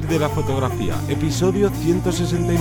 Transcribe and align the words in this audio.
Vivir 0.00 0.14
de 0.14 0.18
la 0.18 0.28
fotografía, 0.30 0.94
episodio 1.08 1.68
169. 1.68 2.58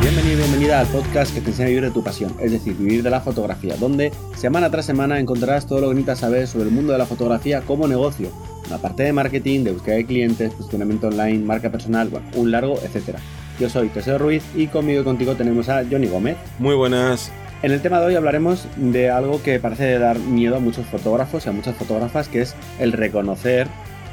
Bienvenido 0.00 0.32
y 0.32 0.36
bienvenida 0.36 0.80
al 0.80 0.86
podcast 0.86 1.34
que 1.34 1.42
te 1.42 1.50
enseña 1.50 1.66
a 1.66 1.68
vivir 1.68 1.84
de 1.84 1.90
tu 1.90 2.02
pasión, 2.02 2.34
es 2.40 2.52
decir, 2.52 2.74
vivir 2.76 3.02
de 3.02 3.10
la 3.10 3.20
fotografía, 3.20 3.76
donde 3.76 4.10
semana 4.36 4.70
tras 4.70 4.86
semana 4.86 5.20
encontrarás 5.20 5.66
todo 5.66 5.80
lo 5.80 5.88
que 5.88 5.96
necesitas 5.96 6.20
saber 6.20 6.46
sobre 6.46 6.68
el 6.68 6.74
mundo 6.74 6.92
de 6.92 6.98
la 6.98 7.06
fotografía 7.06 7.60
como 7.60 7.86
negocio, 7.86 8.30
la 8.70 8.78
parte 8.78 9.02
de 9.02 9.12
marketing, 9.12 9.64
de 9.64 9.72
búsqueda 9.72 9.96
de 9.96 10.06
clientes, 10.06 10.54
posicionamiento 10.54 11.08
online, 11.08 11.44
marca 11.44 11.70
personal, 11.70 12.08
bueno, 12.08 12.26
un 12.36 12.50
largo, 12.50 12.78
etcétera. 12.82 13.18
Yo 13.60 13.68
soy 13.68 13.88
Teseo 13.88 14.16
Ruiz 14.16 14.44
y 14.54 14.68
conmigo 14.68 15.02
y 15.02 15.04
contigo 15.04 15.34
tenemos 15.34 15.68
a 15.68 15.84
Johnny 15.90 16.06
Gómez. 16.06 16.38
Muy 16.58 16.74
buenas. 16.74 17.30
En 17.60 17.72
el 17.72 17.82
tema 17.82 17.98
de 17.98 18.06
hoy 18.06 18.14
hablaremos 18.14 18.68
de 18.76 19.10
algo 19.10 19.42
que 19.42 19.58
parece 19.58 19.98
dar 19.98 20.20
miedo 20.20 20.56
a 20.56 20.60
muchos 20.60 20.86
fotógrafos 20.86 21.44
y 21.44 21.48
a 21.48 21.52
muchas 21.52 21.74
fotógrafas, 21.74 22.28
que 22.28 22.42
es 22.42 22.54
el 22.78 22.92
reconocer, 22.92 23.66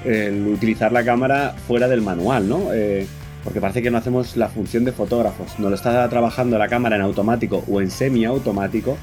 el 0.03 0.47
utilizar 0.47 0.91
la 0.91 1.05
cámara 1.05 1.53
fuera 1.67 1.87
del 1.87 2.01
manual, 2.01 2.49
¿no? 2.49 2.73
Eh, 2.73 3.05
porque 3.43 3.61
parece 3.61 3.83
que 3.83 3.91
no 3.91 3.99
hacemos 3.99 4.35
la 4.35 4.49
función 4.49 4.83
de 4.83 4.91
fotógrafos. 4.91 5.59
No 5.59 5.69
lo 5.69 5.75
está 5.75 6.09
trabajando 6.09 6.57
la 6.57 6.67
cámara 6.67 6.95
en 6.95 7.03
automático 7.03 7.63
o 7.69 7.81
en 7.81 7.91
semiautomático. 7.91 8.97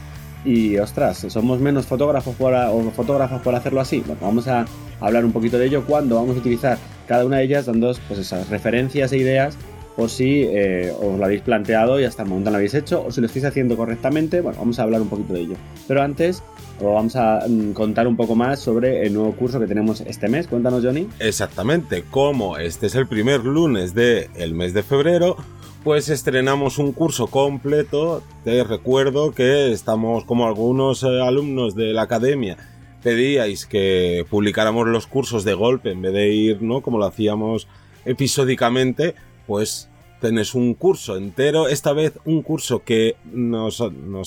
Y 0.45 0.77
ostras, 0.78 1.24
somos 1.28 1.61
menos 1.61 1.86
fotógrafos 1.86 2.34
por, 2.34 2.52
o 2.52 2.91
fotógrafas 2.91 3.41
por 3.42 3.55
hacerlo 3.55 3.80
así. 3.80 4.00
Bueno, 4.00 4.22
vamos 4.22 4.48
a 4.48 4.64
hablar 4.98 5.24
un 5.24 5.30
poquito 5.30 5.56
de 5.56 5.66
ello 5.66 5.84
cuando 5.86 6.16
vamos 6.16 6.34
a 6.34 6.41
utilizar 6.41 6.78
cada 7.06 7.24
una 7.24 7.36
de 7.36 7.45
ellas, 7.45 7.66
dando 7.66 7.95
pues, 8.09 8.19
esas 8.19 8.48
referencias 8.48 9.12
e 9.12 9.19
ideas 9.19 9.56
o 9.96 10.09
si 10.09 10.42
eh, 10.42 10.92
os 11.01 11.19
lo 11.19 11.24
habéis 11.24 11.42
planteado 11.42 12.00
y 12.00 12.05
hasta 12.05 12.23
el 12.23 12.28
momento 12.28 12.50
lo 12.50 12.56
habéis 12.56 12.74
hecho, 12.74 13.05
o 13.05 13.10
si 13.10 13.20
lo 13.20 13.27
estáis 13.27 13.45
haciendo 13.45 13.77
correctamente, 13.77 14.41
bueno, 14.41 14.59
vamos 14.59 14.78
a 14.78 14.83
hablar 14.83 15.00
un 15.00 15.09
poquito 15.09 15.34
de 15.34 15.41
ello. 15.41 15.55
Pero 15.87 16.02
antes, 16.02 16.42
os 16.80 16.95
vamos 16.95 17.16
a 17.16 17.45
mm, 17.48 17.72
contar 17.72 18.06
un 18.06 18.17
poco 18.17 18.34
más 18.34 18.61
sobre 18.61 19.06
el 19.06 19.14
nuevo 19.14 19.33
curso 19.33 19.61
que 19.61 19.67
tenemos 19.67 20.00
este 20.02 20.28
mes. 20.28 20.48
Cuéntanos, 20.48 20.83
Johnny. 20.84 21.08
Exactamente, 21.19 22.05
como 22.11 22.58
este 22.58 22.86
es 22.86 22.94
el 22.94 23.06
primer 23.06 23.44
lunes 23.44 23.94
del 23.94 24.55
mes 24.55 24.75
de 24.75 24.83
febrero, 24.83 25.36
pues 25.84 26.08
estrenamos 26.08 26.78
un 26.78 26.92
curso 26.92 27.27
completo. 27.27 28.22
Te 28.45 28.64
recuerdo 28.64 29.33
que 29.33 29.72
estamos 29.72 30.24
como 30.24 30.47
algunos 30.47 31.02
eh, 31.02 31.20
alumnos 31.20 31.74
de 31.74 31.92
la 31.92 32.02
academia 32.02 32.56
pedíais 33.02 33.67
que 33.67 34.24
publicáramos 34.30 34.86
los 34.86 35.06
cursos 35.06 35.45
de 35.45 35.55
golpe 35.55 35.91
en 35.91 36.02
vez 36.02 36.12
de 36.12 36.28
ir, 36.28 36.62
¿no? 36.62 36.80
Como 36.80 36.98
lo 36.98 37.05
hacíamos 37.05 37.67
episódicamente, 38.05 39.14
pues 39.53 39.91
tenés 40.19 40.55
un 40.55 40.72
curso 40.72 41.19
entero, 41.19 41.69
esta 41.69 41.92
vez 41.92 42.14
un 42.25 42.41
curso 42.41 42.84
que 42.84 43.17
nos, 43.34 43.83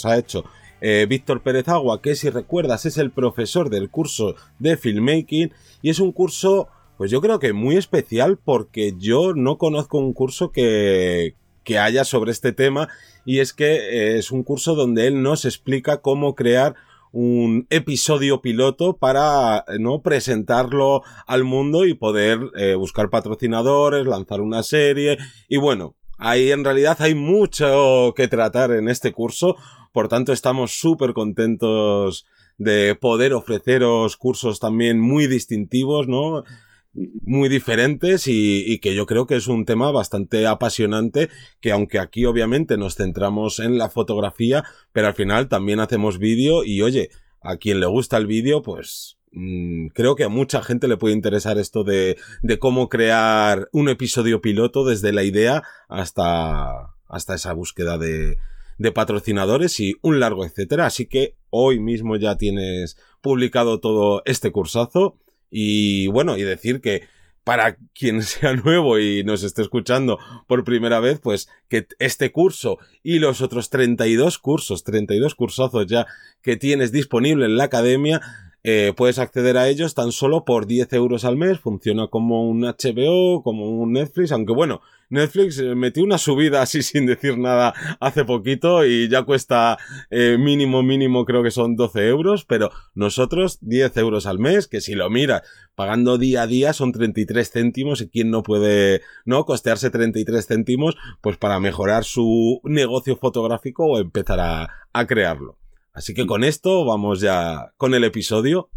ha 0.06 0.18
hecho 0.20 0.46
eh, 0.82 1.08
Víctor 1.10 1.42
Pérez 1.42 1.68
Agua, 1.68 2.00
que 2.00 2.14
si 2.14 2.30
recuerdas 2.30 2.86
es 2.86 3.00
el 3.00 3.10
profesor 3.10 3.72
del 3.72 3.90
curso 3.90 4.36
de 4.60 4.78
filmmaking 4.78 5.52
y 5.82 5.90
es 5.90 6.00
un 6.00 6.12
curso, 6.12 6.68
pues 7.00 7.10
yo 7.10 7.22
creo 7.22 7.40
que 7.40 7.54
muy 7.54 7.76
especial 7.76 8.38
porque 8.38 8.94
yo 9.00 9.34
no 9.34 9.58
conozco 9.58 9.98
un 9.98 10.14
curso 10.14 10.52
que, 10.52 11.34
que 11.64 11.80
haya 11.80 12.04
sobre 12.04 12.32
este 12.32 12.52
tema 12.52 12.88
y 13.26 13.40
es 13.40 13.52
que 13.52 13.74
eh, 13.74 14.20
es 14.20 14.30
un 14.30 14.44
curso 14.44 14.76
donde 14.76 15.08
él 15.08 15.24
nos 15.24 15.44
explica 15.44 16.02
cómo 16.02 16.36
crear 16.36 16.76
un 17.16 17.66
episodio 17.70 18.42
piloto 18.42 18.98
para 18.98 19.64
no 19.80 20.02
presentarlo 20.02 21.02
al 21.26 21.46
mundo 21.46 21.86
y 21.86 21.94
poder 21.94 22.40
eh, 22.58 22.76
buscar 22.76 23.10
patrocinadores, 23.10 24.06
lanzar 24.06 24.42
una 24.42 24.64
serie. 24.64 25.18
Y 25.48 25.56
bueno, 25.56 25.96
ahí 26.18 26.52
en 26.52 26.66
realidad 26.66 26.98
hay 27.00 27.16
mucho 27.16 28.14
que 28.18 28.28
tratar 28.28 28.72
en 28.72 28.90
este 28.90 29.14
curso, 29.14 29.56
por 29.94 30.10
tanto 30.10 30.34
estamos 30.34 30.78
súper 30.78 31.14
contentos 31.14 32.26
de 32.58 32.96
poder 32.96 33.34
ofreceros 33.34 34.18
cursos 34.18 34.60
también 34.60 35.00
muy 35.00 35.28
distintivos, 35.28 36.10
¿no? 36.10 36.44
Muy 36.96 37.50
diferentes 37.50 38.28
y, 38.28 38.80
que 38.80 38.96
yo 38.96 39.06
creo 39.06 39.28
que 39.28 39.36
es 39.36 39.48
un 39.48 39.66
tema 39.66 39.92
bastante 39.92 40.48
apasionante 40.48 41.30
que 41.60 41.72
aunque 41.72 42.00
aquí 42.00 42.26
obviamente 42.26 42.78
nos 42.78 42.96
centramos 42.96 43.60
en 43.60 43.78
la 43.78 43.90
fotografía, 43.90 44.64
pero 44.92 45.08
al 45.08 45.14
final 45.14 45.48
también 45.48 45.80
hacemos 45.80 46.20
vídeo 46.20 46.64
y 46.64 46.82
oye, 46.82 47.10
a 47.42 47.58
quien 47.58 47.80
le 47.80 47.86
gusta 47.86 48.18
el 48.18 48.28
vídeo, 48.28 48.62
pues 48.62 49.18
mm, 49.32 49.88
creo 49.88 50.16
que 50.16 50.24
a 50.24 50.30
mucha 50.30 50.64
gente 50.64 50.88
le 50.88 50.98
puede 50.98 51.14
interesar 51.14 51.58
esto 51.58 51.84
de, 51.84 52.18
de 52.42 52.60
cómo 52.60 52.90
crear 52.90 53.70
un 53.72 53.90
episodio 53.90 54.42
piloto 54.42 54.86
desde 54.86 55.12
la 55.12 55.24
idea 55.24 55.64
hasta, 55.90 56.96
hasta 57.08 57.36
esa 57.36 57.54
búsqueda 57.54 57.98
de, 57.98 58.38
de 58.78 58.92
patrocinadores 58.92 59.80
y 59.80 59.96
un 60.02 60.20
largo 60.20 60.46
etcétera. 60.46 60.86
Así 60.86 61.08
que 61.08 61.36
hoy 61.50 61.80
mismo 61.80 62.16
ya 62.16 62.38
tienes 62.38 62.98
publicado 63.22 63.80
todo 63.80 64.22
este 64.26 64.52
cursazo 64.52 65.18
y 65.58 66.08
bueno, 66.08 66.36
y 66.36 66.44
decir 66.44 66.82
que 66.82 67.08
para 67.46 67.78
quien 67.98 68.22
sea 68.24 68.54
nuevo 68.58 69.00
y 69.00 69.24
nos 69.24 69.42
esté 69.42 69.62
escuchando 69.62 70.20
por 70.48 70.66
primera 70.66 71.00
vez, 71.00 71.22
pues 71.22 71.48
que 71.70 71.88
este 71.98 72.34
curso 72.34 72.78
y 73.04 73.20
los 73.20 73.40
otros 73.40 73.70
32 73.70 74.38
cursos, 74.38 74.84
32 74.84 75.34
cursazos 75.34 75.88
ya 75.88 76.08
que 76.42 76.58
tienes 76.58 76.92
disponible 76.92 77.46
en 77.46 77.56
la 77.56 77.64
academia, 77.64 78.20
eh, 78.68 78.94
puedes 78.98 79.20
acceder 79.20 79.60
a 79.60 79.70
ellos 79.70 79.94
tan 79.94 80.12
solo 80.12 80.44
por 80.44 80.66
10 80.66 80.92
euros 80.94 81.24
al 81.24 81.38
mes. 81.38 81.60
Funciona 81.60 82.08
como 82.08 82.50
un 82.50 82.62
HBO, 82.62 83.44
como 83.44 83.70
un 83.70 83.94
Netflix, 83.94 84.32
aunque 84.32 84.54
bueno, 84.54 84.82
Netflix 85.10 85.60
eh, 85.60 85.76
metió 85.76 86.04
una 86.04 86.18
subida 86.18 86.64
así 86.64 86.82
sin 86.82 87.06
decir 87.06 87.38
nada 87.38 87.76
hace 88.00 88.26
poquito 88.26 88.84
y 88.84 89.08
ya 89.08 89.22
cuesta 89.22 89.78
eh, 90.10 90.38
mínimo, 90.40 90.82
mínimo 90.82 91.26
creo 91.26 91.44
que 91.44 91.52
son 91.52 91.76
12 91.76 92.08
euros, 92.08 92.44
pero 92.44 92.72
nosotros 92.96 93.60
10 93.62 93.96
euros 93.98 94.26
al 94.26 94.40
mes, 94.40 94.68
que 94.68 94.82
si 94.82 94.96
lo 94.96 95.12
miras 95.12 95.44
pagando 95.76 96.18
día 96.18 96.42
a 96.42 96.48
día 96.48 96.74
son 96.74 96.92
33 96.92 97.52
céntimos 97.52 98.02
y 98.02 98.10
quién 98.10 98.32
no 98.32 98.42
puede, 98.42 99.02
¿no? 99.26 99.46
Costearse 99.46 99.92
33 99.92 100.48
céntimos 100.48 100.98
pues 101.22 101.38
para 101.38 101.60
mejorar 101.60 102.04
su 102.04 102.62
negocio 102.64 103.16
fotográfico 103.16 103.86
o 103.86 104.00
empezar 104.00 104.40
a, 104.40 104.70
a 104.92 105.06
crearlo. 105.06 105.60
Así 105.96 106.14
que 106.14 106.26
con 106.26 106.44
esto 106.44 106.86
vamos 106.86 107.22
ya 107.22 107.72
con 107.78 107.94
el 107.94 108.04
episodio. 108.04 108.70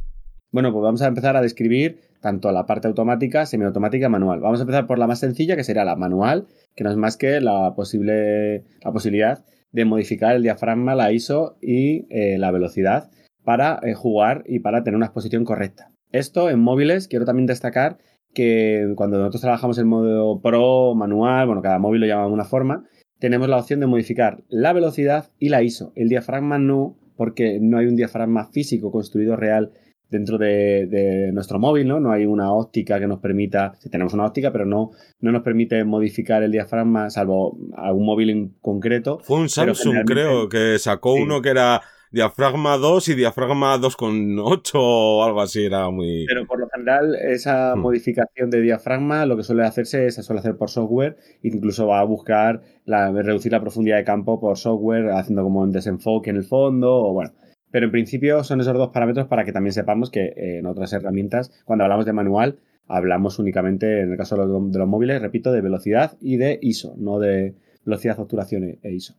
Bueno, 0.52 0.72
pues 0.72 0.84
vamos 0.84 1.02
a 1.02 1.08
empezar 1.08 1.36
a 1.36 1.42
describir 1.42 2.00
tanto 2.22 2.52
la 2.52 2.64
parte 2.64 2.86
automática, 2.86 3.44
semiautomática, 3.44 4.08
manual. 4.08 4.38
Vamos 4.40 4.60
a 4.60 4.62
empezar 4.62 4.86
por 4.86 5.00
la 5.00 5.08
más 5.08 5.18
sencilla, 5.18 5.56
que 5.56 5.64
sería 5.64 5.84
la 5.84 5.96
manual, 5.96 6.46
que 6.76 6.84
no 6.84 6.90
es 6.90 6.96
más 6.96 7.16
que 7.16 7.40
la 7.40 7.74
posible 7.74 8.64
la 8.84 8.92
posibilidad 8.92 9.44
de 9.72 9.84
modificar 9.84 10.36
el 10.36 10.44
diafragma, 10.44 10.94
la 10.94 11.10
ISO 11.10 11.58
y 11.60 12.06
eh, 12.08 12.38
la 12.38 12.52
velocidad 12.52 13.10
para 13.44 13.80
eh, 13.82 13.94
jugar 13.94 14.44
y 14.46 14.60
para 14.60 14.84
tener 14.84 14.96
una 14.96 15.06
exposición 15.06 15.44
correcta. 15.44 15.90
Esto 16.12 16.48
en 16.50 16.60
móviles 16.60 17.08
quiero 17.08 17.24
también 17.24 17.46
destacar 17.46 17.98
que 18.32 18.92
cuando 18.94 19.18
nosotros 19.18 19.40
trabajamos 19.40 19.78
en 19.78 19.88
modo 19.88 20.40
pro, 20.40 20.94
manual, 20.94 21.46
bueno, 21.48 21.62
cada 21.62 21.80
móvil 21.80 22.02
lo 22.02 22.06
llama 22.06 22.26
de 22.26 22.32
una 22.32 22.44
forma, 22.44 22.84
tenemos 23.18 23.48
la 23.48 23.58
opción 23.58 23.80
de 23.80 23.86
modificar 23.86 24.44
la 24.48 24.72
velocidad 24.72 25.32
y 25.40 25.48
la 25.48 25.64
ISO. 25.64 25.92
El 25.96 26.08
diafragma 26.08 26.58
no 26.58 26.96
porque 27.18 27.58
no 27.60 27.78
hay 27.78 27.86
un 27.86 27.96
diafragma 27.96 28.46
físico 28.46 28.92
construido 28.92 29.34
real 29.34 29.72
dentro 30.08 30.38
de, 30.38 31.30
nuestro 31.34 31.58
móvil, 31.58 31.88
¿no? 31.88 31.98
No 31.98 32.12
hay 32.12 32.24
una 32.24 32.52
óptica 32.52 32.98
que 33.00 33.08
nos 33.08 33.18
permita, 33.18 33.74
si 33.80 33.90
tenemos 33.90 34.14
una 34.14 34.24
óptica, 34.24 34.52
pero 34.52 34.64
no, 34.64 34.92
no 35.20 35.32
nos 35.32 35.42
permite 35.42 35.84
modificar 35.84 36.44
el 36.44 36.52
diafragma, 36.52 37.10
salvo 37.10 37.58
algún 37.76 38.06
móvil 38.06 38.30
en 38.30 38.48
concreto. 38.62 39.18
Fue 39.24 39.38
un 39.38 39.48
Samsung, 39.48 40.04
creo, 40.06 40.48
que 40.48 40.78
sacó 40.78 41.12
uno 41.12 41.42
que 41.42 41.50
era 41.50 41.82
diafragma 42.10 42.76
2 42.76 43.08
y 43.08 43.14
diafragma 43.14 43.78
2,8 43.78 44.70
o 44.74 45.24
algo 45.24 45.40
así, 45.40 45.64
era 45.64 45.90
muy... 45.90 46.24
Pero 46.26 46.46
por 46.46 46.60
lo 46.60 46.68
general 46.68 47.14
esa 47.14 47.74
hmm. 47.74 47.80
modificación 47.80 48.50
de 48.50 48.60
diafragma 48.60 49.26
lo 49.26 49.36
que 49.36 49.42
suele 49.42 49.64
hacerse 49.64 50.06
es, 50.06 50.14
se 50.14 50.22
suele 50.22 50.40
hacer 50.40 50.56
por 50.56 50.70
software, 50.70 51.16
incluso 51.42 51.86
va 51.86 52.00
a 52.00 52.04
buscar 52.04 52.62
la, 52.84 53.10
reducir 53.12 53.52
la 53.52 53.60
profundidad 53.60 53.96
de 53.96 54.04
campo 54.04 54.40
por 54.40 54.56
software, 54.56 55.10
haciendo 55.10 55.42
como 55.42 55.60
un 55.60 55.72
desenfoque 55.72 56.30
en 56.30 56.36
el 56.36 56.44
fondo, 56.44 56.94
o 56.94 57.12
bueno... 57.12 57.32
Pero 57.70 57.84
en 57.84 57.92
principio 57.92 58.44
son 58.44 58.62
esos 58.62 58.72
dos 58.72 58.88
parámetros 58.88 59.26
para 59.26 59.44
que 59.44 59.52
también 59.52 59.74
sepamos 59.74 60.10
que 60.10 60.24
eh, 60.28 60.58
en 60.60 60.66
otras 60.66 60.90
herramientas, 60.94 61.50
cuando 61.66 61.84
hablamos 61.84 62.06
de 62.06 62.14
manual, 62.14 62.60
hablamos 62.86 63.38
únicamente, 63.38 64.00
en 64.00 64.12
el 64.12 64.16
caso 64.16 64.36
de 64.36 64.46
los, 64.46 64.72
de 64.72 64.78
los 64.78 64.88
móviles, 64.88 65.20
repito, 65.20 65.52
de 65.52 65.60
velocidad 65.60 66.16
y 66.18 66.38
de 66.38 66.58
ISO, 66.62 66.94
no 66.96 67.18
de 67.18 67.54
velocidad, 67.84 68.18
obturación 68.18 68.64
e, 68.64 68.78
e 68.82 68.92
ISO. 68.92 69.14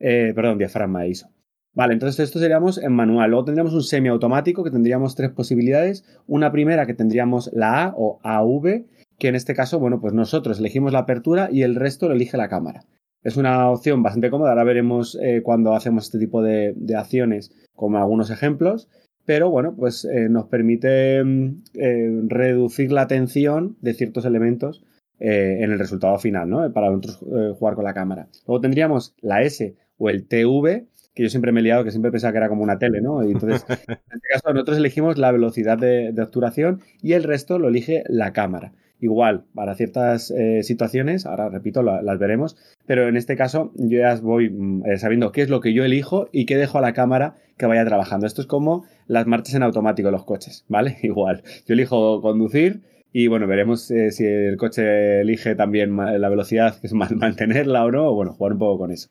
Eh, 0.00 0.32
perdón, 0.34 0.58
diafragma 0.58 1.04
e 1.04 1.10
ISO. 1.10 1.28
Vale, 1.74 1.94
entonces 1.94 2.20
esto 2.20 2.38
seríamos 2.38 2.76
en 2.78 2.92
manual. 2.92 3.30
Luego 3.30 3.46
tendríamos 3.46 3.72
un 3.72 3.82
semiautomático 3.82 4.62
que 4.62 4.70
tendríamos 4.70 5.14
tres 5.14 5.30
posibilidades. 5.30 6.04
Una 6.26 6.52
primera 6.52 6.86
que 6.86 6.94
tendríamos 6.94 7.50
la 7.54 7.84
A 7.84 7.94
o 7.96 8.20
AV, 8.22 8.84
que 9.18 9.28
en 9.28 9.34
este 9.34 9.54
caso, 9.54 9.78
bueno, 9.78 10.00
pues 10.00 10.12
nosotros 10.12 10.58
elegimos 10.58 10.92
la 10.92 11.00
apertura 11.00 11.48
y 11.50 11.62
el 11.62 11.74
resto 11.74 12.08
lo 12.08 12.14
elige 12.14 12.36
la 12.36 12.48
cámara. 12.48 12.84
Es 13.22 13.36
una 13.36 13.70
opción 13.70 14.02
bastante 14.02 14.30
cómoda. 14.30 14.50
Ahora 14.50 14.64
veremos 14.64 15.18
eh, 15.22 15.40
cuando 15.42 15.74
hacemos 15.74 16.04
este 16.04 16.18
tipo 16.18 16.42
de, 16.42 16.74
acciones 16.96 17.52
como 17.74 17.98
algunos 17.98 18.30
ejemplos. 18.30 18.88
Pero 19.24 19.50
bueno, 19.50 19.74
pues 19.76 20.04
eh, 20.04 20.28
nos 20.28 20.46
permite 20.46 21.22
mm, 21.22 21.62
eh, 21.74 22.22
reducir 22.26 22.90
la 22.90 23.06
tensión 23.06 23.76
de 23.80 23.94
ciertos 23.94 24.24
elementos 24.24 24.84
en 25.24 25.70
el 25.70 25.78
resultado 25.78 26.18
final, 26.18 26.50
¿no? 26.50 26.72
Para 26.72 26.90
nosotros 26.90 27.18
jugar 27.56 27.76
con 27.76 27.84
la 27.84 27.94
cámara. 27.94 28.26
Luego 28.44 28.60
tendríamos 28.60 29.14
la 29.20 29.42
S 29.42 29.76
o 29.96 30.10
el 30.10 30.26
TV, 30.26 30.88
que 31.14 31.22
yo 31.22 31.28
siempre 31.28 31.52
me 31.52 31.60
he 31.60 31.62
liado, 31.62 31.84
que 31.84 31.90
siempre 31.90 32.10
pensaba 32.10 32.32
que 32.32 32.38
era 32.38 32.48
como 32.48 32.62
una 32.62 32.78
tele, 32.78 33.00
¿no? 33.00 33.22
Y 33.22 33.32
entonces, 33.32 33.64
en 33.68 33.96
este 33.96 34.28
caso, 34.32 34.52
nosotros 34.52 34.78
elegimos 34.78 35.18
la 35.18 35.32
velocidad 35.32 35.78
de, 35.78 36.14
obturación 36.22 36.80
y 37.02 37.12
el 37.12 37.24
resto 37.24 37.58
lo 37.58 37.68
elige 37.68 38.04
la 38.08 38.32
cámara. 38.32 38.72
Igual, 39.00 39.44
para 39.52 39.74
ciertas 39.74 40.30
eh, 40.30 40.62
situaciones, 40.62 41.26
ahora 41.26 41.48
repito, 41.48 41.82
las 41.82 42.18
veremos, 42.20 42.56
pero 42.86 43.08
en 43.08 43.16
este 43.16 43.36
caso 43.36 43.72
yo 43.74 43.98
ya 43.98 44.14
voy 44.16 44.48
mm, 44.48 44.86
eh, 44.86 44.96
sabiendo 44.96 45.32
qué 45.32 45.42
es 45.42 45.50
lo 45.50 45.60
que 45.60 45.74
yo 45.74 45.84
elijo 45.84 46.28
y 46.30 46.46
qué 46.46 46.56
dejo 46.56 46.78
a 46.78 46.82
la 46.82 46.92
cámara 46.92 47.34
que 47.56 47.66
vaya 47.66 47.84
trabajando. 47.84 48.26
Esto 48.28 48.42
es 48.42 48.46
como 48.46 48.84
las 49.08 49.26
marchas 49.26 49.56
en 49.56 49.64
automático 49.64 50.06
de 50.06 50.12
los 50.12 50.24
coches, 50.24 50.64
¿vale? 50.68 50.98
Igual, 51.02 51.42
yo 51.66 51.74
elijo 51.74 52.22
conducir 52.22 52.82
y 53.12 53.26
bueno, 53.26 53.48
veremos 53.48 53.90
eh, 53.90 54.12
si 54.12 54.24
el 54.24 54.56
coche 54.56 55.20
elige 55.20 55.56
también 55.56 55.96
la 55.96 56.28
velocidad, 56.28 56.80
que 56.80 56.86
es 56.86 56.92
mantenerla 56.94 57.84
o 57.84 57.90
no, 57.90 58.08
o 58.08 58.14
bueno, 58.14 58.32
jugar 58.34 58.52
un 58.52 58.58
poco 58.60 58.78
con 58.78 58.92
eso. 58.92 59.08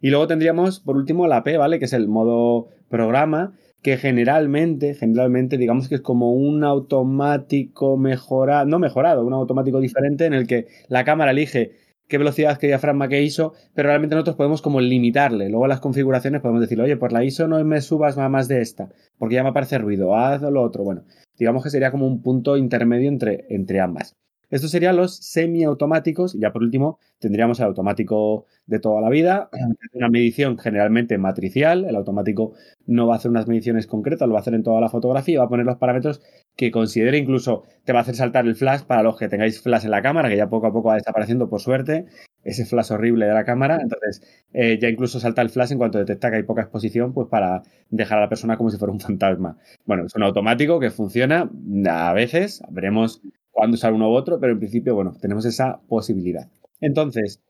Y 0.00 0.10
luego 0.10 0.26
tendríamos, 0.26 0.80
por 0.80 0.96
último, 0.96 1.26
la 1.26 1.42
P, 1.42 1.56
¿vale? 1.56 1.78
Que 1.78 1.86
es 1.86 1.92
el 1.92 2.08
modo 2.08 2.68
programa, 2.88 3.54
que 3.82 3.96
generalmente, 3.96 4.94
generalmente, 4.94 5.58
digamos 5.58 5.88
que 5.88 5.96
es 5.96 6.00
como 6.00 6.32
un 6.32 6.64
automático 6.64 7.96
mejorado, 7.96 8.66
no 8.66 8.78
mejorado, 8.78 9.24
un 9.24 9.32
automático 9.32 9.80
diferente 9.80 10.26
en 10.26 10.34
el 10.34 10.46
que 10.46 10.66
la 10.88 11.04
cámara 11.04 11.30
elige 11.30 11.72
qué 12.08 12.18
velocidad, 12.18 12.58
qué 12.58 12.68
diafragma, 12.68 13.08
qué 13.08 13.22
ISO, 13.22 13.52
pero 13.74 13.88
realmente 13.88 14.14
nosotros 14.14 14.36
podemos 14.36 14.62
como 14.62 14.80
limitarle. 14.80 15.48
Luego 15.48 15.66
las 15.66 15.80
configuraciones 15.80 16.40
podemos 16.40 16.62
decir, 16.62 16.80
oye, 16.80 16.96
pues 16.96 17.12
la 17.12 17.22
ISO 17.22 17.46
no 17.48 17.62
me 17.64 17.80
subas 17.80 18.16
más 18.16 18.48
de 18.48 18.62
esta, 18.62 18.88
porque 19.18 19.36
ya 19.36 19.42
me 19.42 19.50
aparece 19.50 19.78
ruido, 19.78 20.16
haz 20.16 20.42
lo 20.42 20.62
otro. 20.62 20.84
Bueno, 20.84 21.04
digamos 21.38 21.62
que 21.62 21.70
sería 21.70 21.90
como 21.90 22.06
un 22.06 22.22
punto 22.22 22.56
intermedio 22.56 23.08
entre, 23.08 23.44
entre 23.50 23.80
ambas. 23.80 24.16
Estos 24.50 24.70
serían 24.70 24.96
los 24.96 25.16
semiautomáticos. 25.16 26.34
Ya 26.34 26.52
por 26.52 26.62
último, 26.62 26.98
tendríamos 27.18 27.60
el 27.60 27.66
automático 27.66 28.46
de 28.66 28.80
toda 28.80 29.00
la 29.00 29.10
vida. 29.10 29.50
Una 29.92 30.08
medición 30.08 30.58
generalmente 30.58 31.18
matricial. 31.18 31.84
El 31.84 31.96
automático 31.96 32.54
no 32.86 33.06
va 33.06 33.14
a 33.14 33.16
hacer 33.18 33.30
unas 33.30 33.46
mediciones 33.46 33.86
concretas, 33.86 34.26
lo 34.26 34.34
va 34.34 34.40
a 34.40 34.42
hacer 34.42 34.54
en 34.54 34.62
toda 34.62 34.80
la 34.80 34.88
fotografía 34.88 35.34
y 35.34 35.36
va 35.38 35.44
a 35.44 35.48
poner 35.48 35.66
los 35.66 35.76
parámetros 35.76 36.22
que 36.56 36.70
considere. 36.70 37.18
Incluso 37.18 37.64
te 37.84 37.92
va 37.92 38.00
a 38.00 38.02
hacer 38.02 38.14
saltar 38.14 38.46
el 38.46 38.56
flash 38.56 38.82
para 38.82 39.02
los 39.02 39.18
que 39.18 39.28
tengáis 39.28 39.60
flash 39.60 39.84
en 39.84 39.90
la 39.90 40.02
cámara, 40.02 40.28
que 40.28 40.36
ya 40.36 40.48
poco 40.48 40.66
a 40.66 40.72
poco 40.72 40.88
va 40.88 40.94
desapareciendo 40.94 41.48
por 41.48 41.60
suerte. 41.60 42.06
Ese 42.42 42.64
flash 42.64 42.92
horrible 42.92 43.26
de 43.26 43.34
la 43.34 43.44
cámara. 43.44 43.78
Entonces, 43.82 44.22
eh, 44.52 44.78
ya 44.80 44.88
incluso 44.88 45.20
salta 45.20 45.42
el 45.42 45.50
flash 45.50 45.72
en 45.72 45.78
cuanto 45.78 45.98
detecta 45.98 46.30
que 46.30 46.36
hay 46.36 46.42
poca 46.44 46.62
exposición, 46.62 47.12
pues 47.12 47.28
para 47.28 47.62
dejar 47.90 48.18
a 48.18 48.22
la 48.22 48.28
persona 48.28 48.56
como 48.56 48.70
si 48.70 48.78
fuera 48.78 48.92
un 48.92 49.00
fantasma. 49.08 49.58
Bueno, 49.84 50.06
es 50.06 50.14
un 50.14 50.22
automático 50.22 50.80
que 50.80 50.90
funciona 50.90 51.50
a 51.90 52.12
veces. 52.12 52.62
Veremos 52.70 53.22
cuando 53.58 53.74
usar 53.74 53.92
uno 53.92 54.08
u 54.08 54.14
otro, 54.14 54.38
pero 54.38 54.52
en 54.52 54.60
principio, 54.60 54.94
bueno, 54.94 55.16
tenemos 55.20 55.44
esa 55.44 55.80
posibilidad. 55.88 56.48
Entonces, 56.80 57.42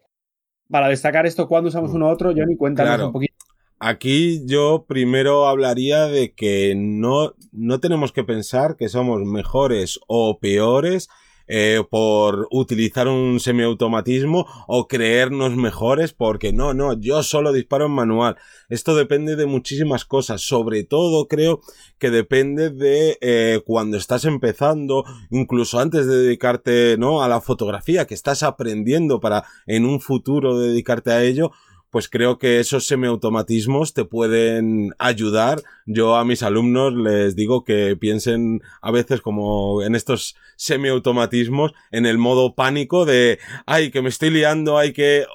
para 0.70 0.88
destacar 0.88 1.26
esto, 1.26 1.46
cuando 1.48 1.68
usamos 1.68 1.92
uno 1.92 2.06
u 2.06 2.08
otro, 2.08 2.32
Johnny, 2.34 2.56
cuéntanos 2.56 3.08
un 3.08 3.12
poquito. 3.12 3.34
Aquí 3.78 4.42
yo 4.46 4.86
primero 4.88 5.46
hablaría 5.46 6.06
de 6.06 6.32
que 6.32 6.72
no, 6.74 7.34
no 7.52 7.80
tenemos 7.80 8.12
que 8.12 8.24
pensar 8.24 8.76
que 8.76 8.88
somos 8.88 9.22
mejores 9.22 10.00
o 10.06 10.38
peores 10.40 11.10
eh, 11.48 11.82
por 11.88 12.46
utilizar 12.50 13.08
un 13.08 13.40
semiautomatismo 13.40 14.46
o 14.66 14.86
creernos 14.86 15.56
mejores 15.56 16.12
porque 16.12 16.52
no, 16.52 16.74
no, 16.74 16.92
yo 16.98 17.22
solo 17.22 17.52
disparo 17.52 17.86
en 17.86 17.92
manual. 17.92 18.36
Esto 18.68 18.94
depende 18.94 19.34
de 19.34 19.46
muchísimas 19.46 20.04
cosas, 20.04 20.42
sobre 20.42 20.84
todo 20.84 21.26
creo 21.26 21.60
que 21.98 22.10
depende 22.10 22.70
de 22.70 23.18
eh, 23.20 23.60
cuando 23.64 23.96
estás 23.96 24.24
empezando, 24.24 25.04
incluso 25.30 25.78
antes 25.78 26.06
de 26.06 26.16
dedicarte, 26.16 26.96
¿no? 26.98 27.22
A 27.22 27.28
la 27.28 27.40
fotografía, 27.40 28.06
que 28.06 28.14
estás 28.14 28.42
aprendiendo 28.42 29.20
para 29.20 29.44
en 29.66 29.86
un 29.86 30.00
futuro 30.00 30.58
dedicarte 30.58 31.12
a 31.12 31.22
ello, 31.22 31.50
pues 31.90 32.08
creo 32.08 32.38
que 32.38 32.60
esos 32.60 32.86
semiautomatismos 32.86 33.94
te 33.94 34.04
pueden 34.04 34.94
ayudar. 34.98 35.62
Yo 35.86 36.16
a 36.16 36.24
mis 36.24 36.42
alumnos 36.42 36.94
les 36.94 37.34
digo 37.34 37.64
que 37.64 37.96
piensen 37.96 38.62
a 38.82 38.90
veces 38.90 39.20
como 39.20 39.82
en 39.82 39.94
estos 39.94 40.36
semiautomatismos 40.56 41.72
en 41.90 42.06
el 42.06 42.18
modo 42.18 42.54
pánico 42.54 43.04
de, 43.04 43.38
ay, 43.66 43.90
que 43.90 44.02
me 44.02 44.08
estoy 44.08 44.30
liando, 44.30 44.78
hay 44.78 44.92
que, 44.92 45.26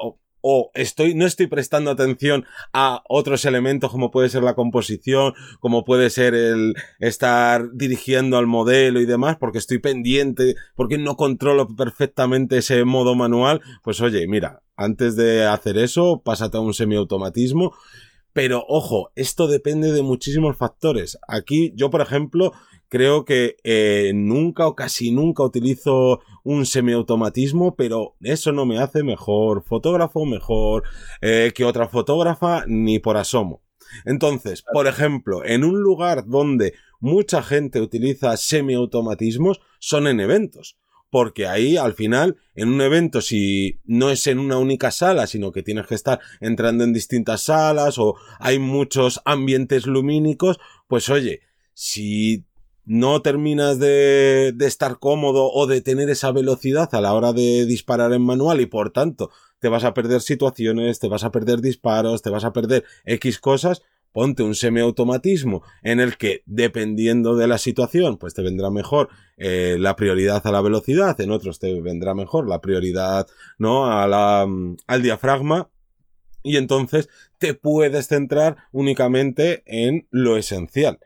o 0.43 0.71
estoy, 0.73 1.15
no 1.15 1.25
estoy 1.25 1.47
prestando 1.47 1.89
atención 1.89 2.45
a 2.73 3.01
otros 3.07 3.45
elementos 3.45 3.89
como 3.89 4.11
puede 4.11 4.27
ser 4.27 4.43
la 4.43 4.55
composición, 4.55 5.33
como 5.61 5.85
puede 5.85 6.09
ser 6.09 6.35
el 6.35 6.75
estar 6.99 7.71
dirigiendo 7.73 8.37
al 8.37 8.45
modelo 8.45 8.99
y 8.99 9.05
demás, 9.05 9.37
porque 9.39 9.57
estoy 9.57 9.79
pendiente, 9.79 10.55
porque 10.75 10.97
no 10.97 11.15
controlo 11.15 11.67
perfectamente 11.67 12.57
ese 12.57 12.83
modo 12.83 13.15
manual, 13.15 13.61
pues 13.83 14.01
oye, 14.01 14.27
mira, 14.27 14.61
antes 14.75 15.15
de 15.15 15.45
hacer 15.45 15.77
eso, 15.77 16.21
pásate 16.23 16.57
a 16.57 16.61
un 16.61 16.73
semiautomatismo. 16.73 17.73
Pero 18.33 18.65
ojo, 18.67 19.11
esto 19.15 19.47
depende 19.47 19.91
de 19.91 20.01
muchísimos 20.01 20.57
factores. 20.57 21.19
Aquí 21.27 21.71
yo, 21.75 21.91
por 21.91 22.01
ejemplo, 22.01 22.51
creo 22.93 23.25
que 23.25 23.57
eh, 23.63 24.11
nunca 24.13 24.67
o 24.67 24.75
casi 24.75 25.09
nunca 25.09 25.41
utilizo 25.41 26.21
un 26.43 26.67
semiautomatismo, 26.67 27.75
pero 27.75 28.15
eso 28.21 28.51
no 28.51 28.67
me 28.67 28.77
hace 28.77 29.01
mejor 29.01 29.63
fotógrafo, 29.63 30.27
mejor 30.27 30.83
eh, 31.19 31.53
que 31.55 31.65
otra 31.65 31.87
fotógrafa, 31.87 32.65
ni 32.67 32.99
por 32.99 33.17
asomo. 33.17 33.63
Entonces, 34.05 34.63
por 34.71 34.85
ejemplo, 34.85 35.43
en 35.43 35.63
un 35.63 35.81
lugar 35.81 36.27
donde 36.27 36.75
mucha 36.99 37.41
gente 37.41 37.81
utiliza 37.81 38.37
semiautomatismos 38.37 39.59
son 39.79 40.05
en 40.05 40.19
eventos 40.19 40.77
porque 41.09 41.47
ahí 41.47 41.77
al 41.77 41.93
final, 41.93 42.37
en 42.55 42.69
un 42.69 42.81
evento, 42.81 43.21
si 43.21 43.79
no 43.85 44.09
es 44.09 44.25
en 44.25 44.39
una 44.39 44.57
única 44.57 44.89
sala, 44.89 45.27
sino 45.27 45.51
que 45.51 45.61
tienes 45.61 45.85
que 45.85 45.93
estar 45.93 46.19
entrando 46.41 46.83
en 46.83 46.93
distintas 46.93 47.43
salas 47.43 47.99
o 47.99 48.15
hay 48.39 48.57
muchos 48.57 49.21
ambientes 49.23 49.85
lumínicos, 49.85 50.59
pues 50.87 51.09
oye, 51.09 51.41
si 51.75 52.45
no 52.85 53.21
terminas 53.21 53.79
de, 53.79 54.51
de 54.55 54.65
estar 54.65 54.99
cómodo 54.99 55.49
o 55.51 55.67
de 55.67 55.81
tener 55.81 56.09
esa 56.09 56.31
velocidad 56.31 56.93
a 56.93 57.01
la 57.01 57.13
hora 57.13 57.33
de 57.33 57.65
disparar 57.65 58.13
en 58.13 58.21
manual 58.21 58.61
y 58.61 58.65
por 58.65 58.91
tanto 58.91 59.29
te 59.59 59.69
vas 59.69 59.85
a 59.85 59.93
perder 59.93 60.19
situaciones, 60.19 60.99
te 60.99 61.07
vas 61.07 61.23
a 61.23 61.31
perder 61.31 61.61
disparos, 61.61 62.21
te 62.21 62.29
vas 62.29 62.43
a 62.43 62.51
perder 62.51 62.83
X 63.05 63.39
cosas, 63.39 63.81
ponte 64.11 64.43
un 64.43 64.55
semiautomatismo 64.55 65.63
en 65.81 66.01
el 66.01 66.17
que, 66.17 66.43
dependiendo 66.45 67.35
de 67.35 67.47
la 67.47 67.57
situación, 67.57 68.17
pues 68.17 68.33
te 68.33 68.41
vendrá 68.41 68.69
mejor 68.69 69.07
eh, 69.37 69.77
la 69.79 69.95
prioridad 69.95 70.45
a 70.45 70.51
la 70.51 70.61
velocidad, 70.61 71.19
en 71.21 71.31
otros 71.31 71.59
te 71.59 71.81
vendrá 71.81 72.13
mejor 72.13 72.47
la 72.47 72.59
prioridad, 72.61 73.27
¿no? 73.57 73.87
A 73.87 74.07
la, 74.07 74.47
al 74.87 75.01
diafragma. 75.01 75.69
Y 76.43 76.57
entonces 76.57 77.07
te 77.37 77.53
puedes 77.53 78.07
centrar 78.07 78.57
únicamente 78.73 79.63
en 79.65 80.07
lo 80.11 80.35
esencial. 80.35 80.99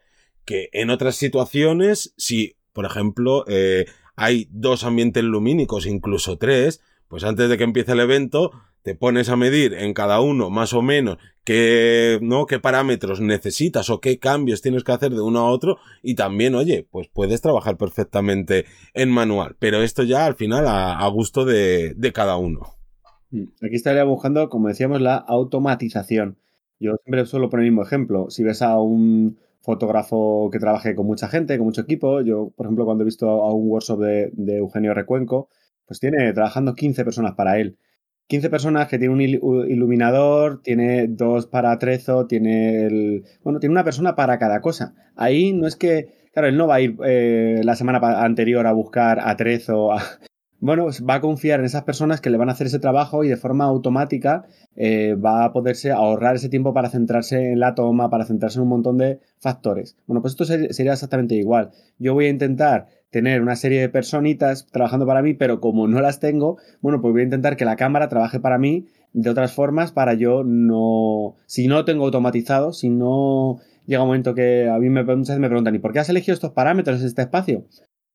Que 0.48 0.70
en 0.72 0.90
otras 0.90 1.16
situaciones, 1.18 2.14
si, 2.18 2.56
por 2.74 2.86
ejemplo, 2.86 3.44
eh, 3.48 3.86
hay 4.16 4.48
dos 4.50 4.84
ambientes 4.84 5.24
lumínicos, 5.24 5.86
incluso 5.86 6.38
tres, 6.38 6.82
pues 7.10 7.24
antes 7.24 7.50
de 7.50 7.58
que 7.58 7.66
empiece 7.66 7.92
el 7.92 8.00
evento, 8.00 8.52
te 8.88 8.96
pones 8.96 9.28
a 9.28 9.36
medir 9.36 9.74
en 9.74 9.94
cada 9.94 10.22
uno 10.22 10.50
más 10.50 10.72
o 10.72 10.82
menos 10.82 11.18
qué, 11.44 12.20
¿no? 12.22 12.46
qué 12.46 12.60
parámetros 12.60 13.20
necesitas 13.20 13.90
o 13.90 14.00
qué 14.00 14.18
cambios 14.18 14.62
tienes 14.62 14.86
que 14.86 14.94
hacer 14.94 15.12
de 15.12 15.20
uno 15.20 15.40
a 15.40 15.52
otro 15.52 15.78
y 16.02 16.16
también, 16.16 16.56
oye, 16.56 16.88
pues 16.90 17.10
puedes 17.10 17.42
trabajar 17.42 17.76
perfectamente 17.76 18.64
en 18.94 19.10
manual, 19.10 19.58
pero 19.60 19.82
esto 19.84 20.04
ya 20.04 20.26
al 20.26 20.36
final 20.36 20.66
a, 20.68 21.06
gusto 21.10 21.44
de, 21.44 21.96
de, 21.96 22.14
cada 22.14 22.38
uno. 22.38 22.62
Mm, 23.32 23.44
aquí 23.62 23.76
estaría 23.76 24.06
buscando, 24.06 24.48
como 24.48 24.70
decíamos, 24.70 25.02
la 25.02 25.18
automatización. 25.18 26.38
Yo 26.80 26.96
siempre 27.04 27.26
suelo 27.26 27.50
poner 27.50 27.66
el 27.66 27.72
mismo 27.72 27.84
ejemplo. 27.84 28.30
Si 28.30 28.44
ves 28.44 28.62
a 28.62 28.80
un 28.80 29.38
fotógrafo 29.62 30.50
que 30.52 30.60
trabaje 30.60 30.96
con 30.96 31.06
mucha 31.06 31.28
gente, 31.28 31.58
con 31.58 31.66
mucho 31.68 31.82
equipo, 31.82 32.22
yo, 32.22 32.52
por 32.56 32.66
ejemplo, 32.66 32.86
cuando 32.86 33.04
he 33.04 33.06
visto 33.06 33.30
a 33.30 33.54
un 33.54 33.70
workshop 33.70 34.00
de, 34.00 34.58
Eugenio 34.58 34.94
Recuenco, 34.94 35.50
pues 35.86 36.00
tiene 36.00 36.32
trabajando 36.34 36.74
15 36.76 37.04
personas 37.04 37.34
para 37.36 37.60
él 37.60 37.78
15 38.28 38.50
personas 38.50 38.88
que 38.90 39.00
tiene 39.00 39.14
un 39.14 39.22
iluminador, 39.22 40.62
tiene 40.62 41.08
dos 41.08 41.48
para 41.48 41.78
trezo, 41.80 42.28
tiene 42.28 42.86
el. 42.86 43.24
Bueno, 43.42 43.60
tiene 43.60 43.72
una 43.72 43.86
persona 43.86 44.16
para 44.16 44.38
cada 44.38 44.60
cosa. 44.62 44.94
Ahí 45.16 45.54
no 45.54 45.66
es 45.66 45.78
que. 45.78 46.28
Claro, 46.34 46.50
él 46.50 46.58
no 46.58 46.68
va 46.68 46.76
a 46.76 46.82
ir 46.82 46.98
eh, 47.06 47.62
la 47.64 47.76
semana 47.76 48.00
anterior 48.24 48.68
a 48.68 48.74
buscar. 48.74 49.20
A, 49.22 49.38
bueno, 50.60 50.88
va 51.08 51.16
a 51.16 51.22
confiar 51.22 51.60
en 51.60 51.66
esas 51.66 51.84
personas 51.84 52.20
que 52.20 52.30
le 52.30 52.38
van 52.38 52.50
a 52.50 52.54
hacer 52.54 52.68
ese 52.68 52.80
trabajo 52.80 53.24
y 53.24 53.28
de 53.28 53.38
forma 53.38 53.66
automática 53.66 54.46
eh, 54.76 55.16
va 55.16 55.46
a 55.46 55.54
poderse 55.54 55.92
ahorrar 55.92 56.36
ese 56.36 56.50
tiempo 56.50 56.74
para 56.74 56.90
centrarse 56.90 57.52
en 57.52 57.60
la 57.60 57.76
toma, 57.76 58.10
para 58.10 58.26
centrarse 58.26 58.58
en 58.58 58.64
un 58.64 58.70
montón 58.70 58.98
de 58.98 59.20
factores. 59.40 59.96
Bueno, 60.08 60.22
pues 60.22 60.34
esto 60.34 60.46
sería 60.46 60.94
exactamente 60.94 61.36
igual. 61.36 61.72
Yo 62.00 62.14
voy 62.14 62.26
a 62.26 62.30
intentar 62.30 62.88
tener 63.12 63.42
una 63.42 63.56
serie 63.56 63.82
de 63.82 63.90
personitas 63.90 64.68
trabajando 64.72 65.06
para 65.06 65.22
mí, 65.22 65.34
pero 65.34 65.60
como 65.62 65.88
no 65.88 66.02
las 66.02 66.20
tengo, 66.20 66.58
bueno, 66.82 67.02
pues 67.02 67.14
voy 67.14 67.22
a 67.22 67.26
intentar 67.26 67.56
que 67.56 67.66
la 67.66 67.76
cámara 67.76 68.10
trabaje 68.10 68.40
para 68.40 68.58
mí 68.58 68.86
de 69.14 69.30
otras 69.30 69.54
formas 69.54 69.92
para 69.92 70.14
yo 70.14 70.44
no, 70.44 71.36
si 71.46 71.68
no 71.68 71.76
lo 71.76 71.86
tengo 71.86 72.06
automatizado, 72.06 72.74
si 72.74 72.90
no 72.90 73.60
llega 73.86 74.02
un 74.02 74.10
momento 74.10 74.36
que 74.36 74.70
a 74.70 74.78
mí 74.78 74.90
me, 74.90 75.04
muchas 75.04 75.20
veces 75.20 75.40
me 75.40 75.48
preguntan, 75.48 75.76
¿y 75.76 75.80
por 75.80 75.94
qué 75.94 76.00
has 76.00 76.10
elegido 76.10 76.34
estos 76.34 76.52
parámetros 76.52 77.00
en 77.02 77.08
este 77.08 77.22
espacio? 77.22 77.64